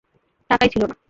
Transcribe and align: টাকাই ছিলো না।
টাকাই 0.49 0.69
ছিলো 0.69 0.85
না। 0.87 0.95